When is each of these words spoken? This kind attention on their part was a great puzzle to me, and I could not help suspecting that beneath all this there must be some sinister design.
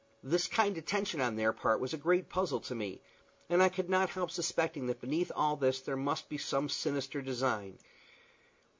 This 0.23 0.47
kind 0.47 0.79
attention 0.79 1.21
on 1.21 1.35
their 1.35 1.53
part 1.53 1.79
was 1.79 1.93
a 1.93 1.95
great 1.97 2.27
puzzle 2.27 2.59
to 2.61 2.73
me, 2.73 3.01
and 3.49 3.61
I 3.61 3.69
could 3.69 3.87
not 3.87 4.09
help 4.09 4.31
suspecting 4.31 4.87
that 4.87 4.99
beneath 4.99 5.31
all 5.35 5.55
this 5.57 5.79
there 5.81 5.95
must 5.95 6.27
be 6.27 6.39
some 6.39 6.69
sinister 6.69 7.21
design. 7.21 7.77